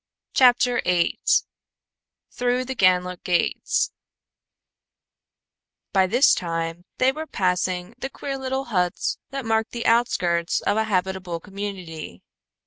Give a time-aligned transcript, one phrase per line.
[0.33, 1.19] CHAPTER VIII
[2.31, 3.91] THROUGH THE GANLOOK GATES
[5.93, 10.75] By this time they were passing the queer little huts that marked the outskirts of
[10.75, 12.23] a habitable community.